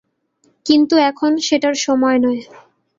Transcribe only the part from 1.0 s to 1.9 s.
এখন সেটার